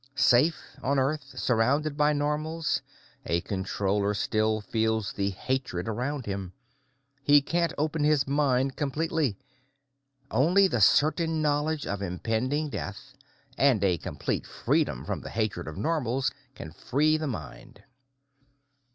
[0.15, 2.81] Safe, on Earth, surrounded by Normals,
[3.23, 6.53] a Controller still feels the hatred around him.
[7.21, 9.37] He can't open his mind completely.
[10.31, 13.13] Only the certain knowledge of impending death,
[13.59, 17.83] and a complete freedom from the hatred of Normals can free the mind.